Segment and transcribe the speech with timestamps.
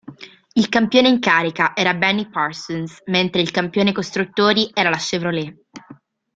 [0.53, 5.55] Il campione in carica era Benny Parsons mentre il campione costruttori era la Chevrolet.